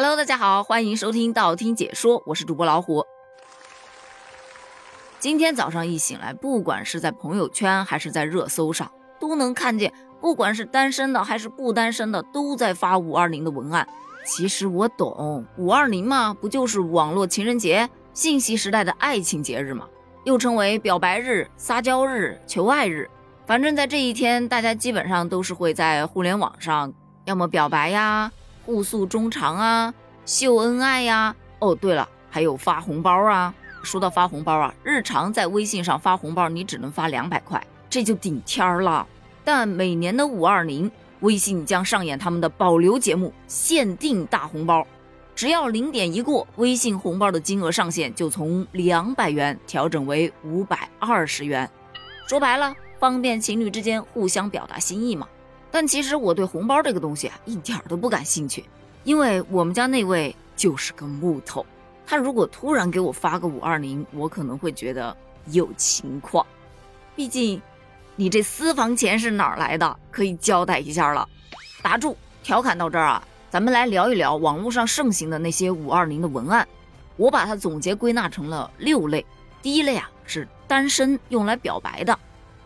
[0.00, 3.04] Hello，大家好，欢迎收听道听解说，我是主播老虎。
[5.18, 8.88] 今天早上一醒来，不管是在朋友圈还是在热搜上，
[9.18, 13.88] 都能看见，不管是单身的还是不单身的，都在发五二零的文案。
[14.24, 19.88] 其实我懂，五二零嘛，不就是网络情人节，信息时代的爱情节日嘛，
[20.22, 23.10] 又称为表白日、撒娇日、求爱日。
[23.48, 26.94] 反正，在这一天，大家基本上都是会在互联网上，
[27.24, 28.30] 要么表白呀。
[28.68, 29.94] 互诉衷肠啊，
[30.26, 31.34] 秀恩爱呀！
[31.58, 33.54] 哦，对了，还有发红包啊。
[33.82, 39.06] 说到发红包啊，日常在微信上发红包，你只能发两百块，这就顶天儿了。
[39.42, 40.90] 但每年的五二零，
[41.20, 44.86] 微信将上演他们的保留节目——限定大红包。
[45.34, 51.66] 只要零点一过，微信红包的金额上限就从两百元调整为五百二十元。
[52.26, 55.26] 说白了，方便情侣之间互相表达心意嘛。
[55.70, 58.64] 但其实我对红包这个东西啊一点都不感兴趣，
[59.04, 61.64] 因为我们家那位就是个木头，
[62.06, 66.44] 他如果突然给我发个五二零，我可能会觉得有情况。
[67.14, 67.60] 毕竟，
[68.16, 69.96] 你这私房钱是哪儿来的？
[70.10, 71.28] 可以交代一下了。
[71.82, 76.66] 打住，调侃到这儿啊，咱们来聊一聊网络上盛行的那些五二零的文案。
[77.16, 79.24] 我把它总结归纳成了六类。
[79.60, 82.16] 第一类啊是单身用来表白的，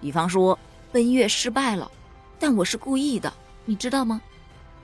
[0.00, 0.58] 比方说
[0.92, 1.90] 奔月失败了。
[2.38, 3.32] 但我是故意的，
[3.64, 4.20] 你知道吗？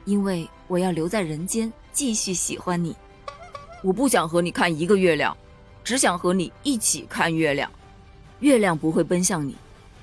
[0.05, 2.97] 因为我要留在人间，继续喜欢你。
[3.83, 5.37] 我不想和你看一个月亮，
[5.85, 7.71] 只想和你一起看月亮。
[8.41, 9.57] 月亮不会奔向你，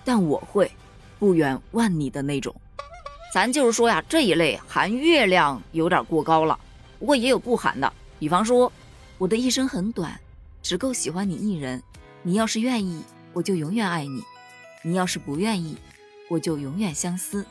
[0.06, 0.72] 但我会，
[1.18, 2.56] 不远万里的那种。
[3.34, 6.58] 咱就是说呀，这一类含月亮有点过高了，
[6.98, 7.92] 不过也有不含的。
[8.18, 8.72] 比方说，
[9.18, 10.18] 我的一生很短，
[10.62, 11.82] 只够喜欢你一人。
[12.22, 13.02] 你要是愿意，
[13.34, 14.22] 我就永远爱你；
[14.84, 15.78] 你要是不愿意，
[16.30, 17.46] 我就永远相思，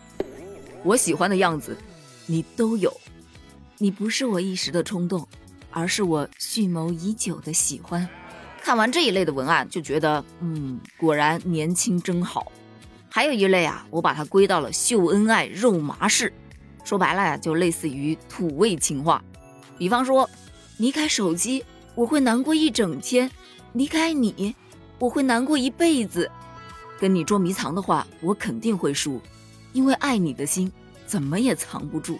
[0.84, 1.76] 我喜欢的样子，
[2.26, 2.90] 你都有。
[3.76, 5.26] 你不是我一时的冲动，
[5.70, 8.08] 而是我蓄谋已久的喜欢。
[8.62, 12.50] 看完这一类的文案，就觉得，嗯，果然年轻真好。
[13.11, 16.33] 还有一类啊，我把它归到了秀恩爱肉麻式，
[16.84, 19.22] 说白了呀，就类似于土味情话。
[19.77, 20.28] 比方说，
[20.77, 21.64] 离开手机，
[21.96, 23.28] 我会难过一整天；
[23.72, 24.55] 离开你，
[24.98, 26.30] 我会难过一辈子。
[26.98, 29.20] 跟你捉迷藏的话，我肯定会输，
[29.73, 30.70] 因为爱你的心
[31.07, 32.19] 怎么也藏不住。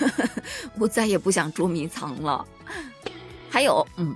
[0.78, 2.44] 我再也不想捉迷藏了。
[3.48, 4.14] 还有，嗯，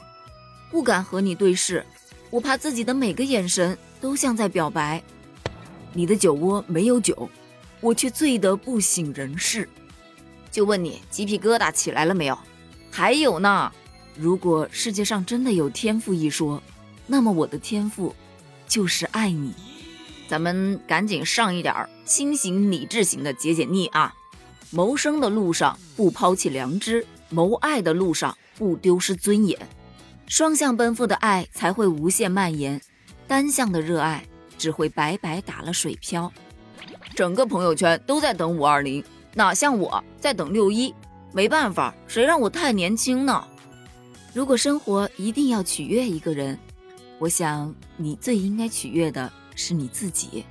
[0.71, 1.85] 不敢和你对视，
[2.29, 5.03] 我怕自己的每个眼神都像在表白。
[5.93, 7.29] 你的酒窝没有酒，
[7.81, 9.69] 我却醉得不省人事。
[10.51, 12.39] 就问你，鸡皮疙瘩起来了没有？
[12.91, 13.73] 还有呢，
[14.17, 16.61] 如果世界上真的有天赋一说，
[17.07, 18.15] 那么我的天赋
[18.67, 19.55] 就是爱你。
[20.31, 21.75] 咱们赶紧上一点
[22.05, 24.15] 清醒理智型的解解腻啊！
[24.71, 29.59] 谋生的路上不抛弃良知，谋爱的路上不丢失尊严，
[30.29, 32.81] 双向奔赴的爱才会无限蔓延，
[33.27, 34.25] 单向的热爱
[34.57, 36.33] 只会白白打了水漂。
[37.17, 39.03] 整个朋友圈都在等五二零，
[39.35, 40.95] 哪像我在等六一？
[41.33, 43.45] 没办法，谁让我太年轻呢？
[44.33, 46.57] 如果生活一定要取悦一个人，
[47.19, 49.33] 我想你最应该取悦的。
[49.60, 50.47] 是你自己，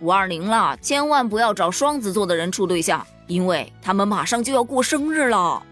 [0.00, 5.62] 五二零了，千万不要找双子座的人处对象，因为他们马上就要过生日了。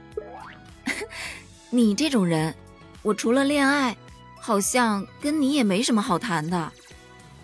[1.70, 2.54] 你这种人，
[3.00, 3.96] 我除了恋爱，
[4.38, 6.72] 好像跟你也没什么好谈的。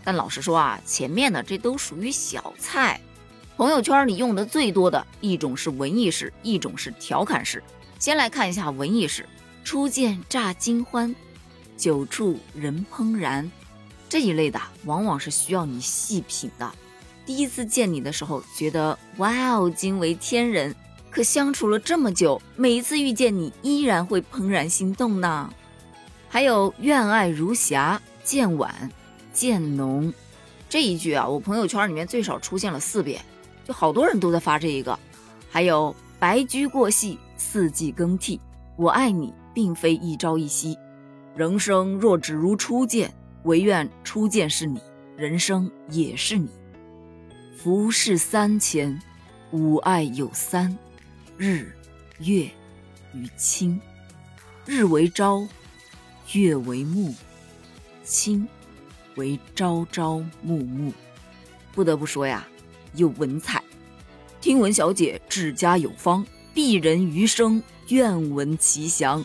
[0.04, 3.00] 但老实说啊，前面的这都属于小菜。
[3.56, 7.62] 朋友圈里用的最多的一种是文艺式，一种是调侃式。
[7.98, 9.26] 先来看一下文艺式：
[9.64, 11.14] 初见乍惊欢，
[11.78, 13.50] 久处人怦然。
[14.10, 16.71] 这一类的往往是需要你细品的。
[17.25, 20.75] 第一次见你的时候，觉得哇哦惊为天人，
[21.10, 25.48] 可相处了这么久，每一次遇见你依然会怦然心动呢。
[26.28, 28.91] 还有愿爱如霞，渐晚
[29.32, 30.12] 渐浓，
[30.69, 33.25] 这一句啊，我朋友圈里面最少出现了四遍，
[33.65, 34.98] 就好多人都在发这一个。
[35.48, 38.41] 还有白驹过隙，四季更替，
[38.77, 40.77] 我爱你并非一朝一夕，
[41.36, 43.15] 人生若只如初见。
[43.45, 44.81] 唯愿初见是你，
[45.16, 46.48] 人生也是你。
[47.57, 49.01] 浮世三千，
[49.51, 50.77] 吾爱有三：
[51.37, 51.72] 日、
[52.19, 52.51] 月
[53.15, 53.81] 与卿。
[54.66, 55.48] 日为朝，
[56.33, 57.15] 月为暮，
[58.04, 58.47] 卿
[59.16, 60.92] 为朝朝暮暮。
[61.72, 62.47] 不得不说呀，
[62.95, 63.63] 有文采。
[64.41, 69.25] 听闻小姐治家有方，鄙人余生愿闻其详。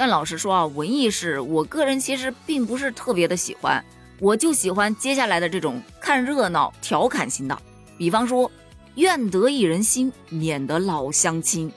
[0.00, 3.84] 但老实说啊，文艺是我个人其实并不是特别的喜欢，
[4.18, 7.54] 我就喜欢接下来的这种看热闹、调侃型的。
[7.98, 8.50] 比方说，
[8.94, 11.70] 愿得一人心，免得老相亲。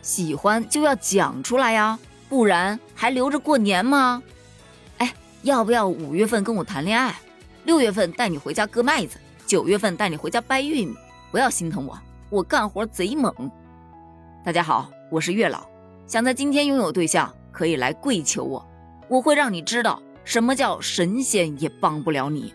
[0.00, 1.98] 喜欢就要讲出来呀，
[2.28, 4.22] 不然还留着过年吗？
[4.98, 5.12] 哎，
[5.42, 7.18] 要不要五月份跟我谈恋爱？
[7.64, 10.94] 六月份带你回家割麦子，九月份带你回家掰玉米。
[11.32, 11.98] 不要心疼我，
[12.30, 13.34] 我干活贼猛。
[14.44, 15.66] 大家好，我是月老，
[16.06, 18.68] 想在今天拥有对象，可以来跪求我，
[19.08, 22.52] 我会让你知道什么叫神仙也帮不了你。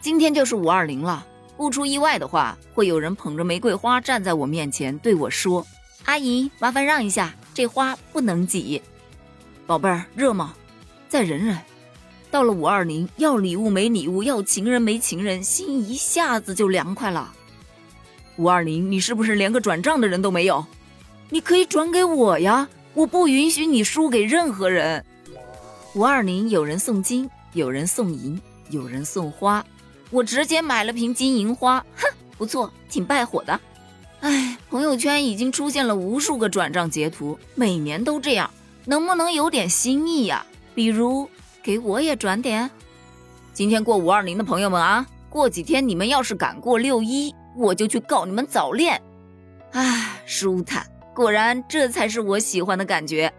[0.00, 1.26] 今天就是五二零了，
[1.58, 5.66] 不出意外的话，会有人捧着玫瑰花站在我面前对我说
[6.06, 8.80] ：“阿姨，麻烦让一下，这花不能挤。”
[9.68, 10.54] 宝贝儿，热吗？
[11.06, 11.58] 再忍忍。
[12.30, 17.34] 到了五二零，要礼物没礼物，要情人没情人，心一下子就凉快了。
[18.38, 20.64] 五二零，你是不是连个转账的人都没有？
[21.28, 25.04] 你可以转给我呀，我不允许你输给任何人。
[25.94, 28.40] 五二零，有人送金，有人送银，
[28.70, 29.64] 有人送花，
[30.10, 33.60] 我直接买了瓶金银花，哼，不错，挺败火的。
[34.20, 38.50] 哎，朋友圈已经出现了无数个转账截图，每年都这样，
[38.84, 40.44] 能不能有点新意呀？
[40.74, 41.28] 比如。
[41.60, 42.70] 给我也转点。
[43.52, 48.98] 今天过五二零的朋友们啊，过几天你们要是敢过六一，我就去告你们早恋。
[49.72, 50.87] 唉，舒坦，
[51.18, 53.32] 果然这才是我喜欢的感觉。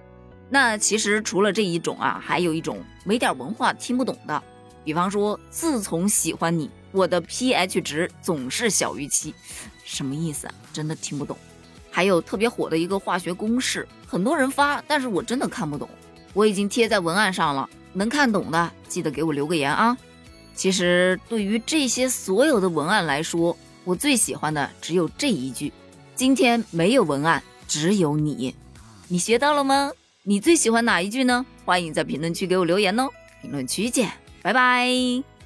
[0.49, 4.43] 那其实除了这一种啊，还有一种没点文化听不懂的，
[4.83, 9.33] 比方说自从喜欢你，我的 pH 值总是小于七，
[9.85, 10.53] 什么意思啊？
[10.73, 11.37] 真的听不懂。
[11.89, 15.87] 还有特别火的一个化学公式，很多人发，但是我真的看不懂。
[16.33, 17.69] 我已经贴在文案上了。
[17.93, 19.97] 能看懂的，记得给我留个言啊！
[20.53, 23.55] 其实对于这些所有的文案来说，
[23.85, 25.71] 我最喜欢的只有这一句：
[26.13, 28.53] 今天没有文案，只有你。
[29.07, 29.91] 你学到了吗？
[30.23, 31.45] 你最喜欢哪一句呢？
[31.63, 33.07] 欢迎在评论区给我留言哦！
[33.41, 34.11] 评论区见，
[34.41, 35.38] 拜拜。